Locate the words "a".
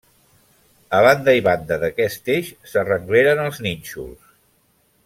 0.99-1.01